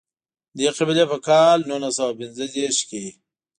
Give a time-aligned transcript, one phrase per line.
[0.57, 3.03] دې قبیلې په کال نولس سوه پېنځه دېرش کې.